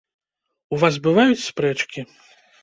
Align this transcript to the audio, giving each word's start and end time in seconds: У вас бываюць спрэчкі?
У 0.77 0.79
вас 0.83 0.97
бываюць 1.05 1.45
спрэчкі? 1.51 2.07